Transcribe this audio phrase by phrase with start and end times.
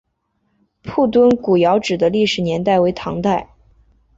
[0.81, 3.49] 铺墩古窑址的历史年代为唐代。